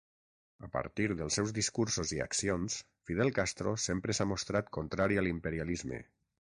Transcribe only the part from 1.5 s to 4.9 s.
discursos i accions, Fidel Castro sempre s'ha mostrat